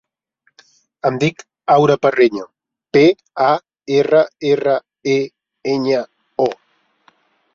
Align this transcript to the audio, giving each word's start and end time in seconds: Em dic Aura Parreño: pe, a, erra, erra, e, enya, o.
Em 1.09 1.17
dic 1.23 1.43
Aura 1.73 1.97
Parreño: 2.05 2.45
pe, 2.97 3.03
a, 3.49 3.51
erra, 3.99 4.21
erra, 4.53 4.75
e, 5.17 5.21
enya, 5.75 6.03
o. 6.49 6.51